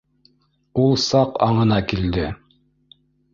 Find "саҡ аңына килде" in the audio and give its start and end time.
1.03-2.25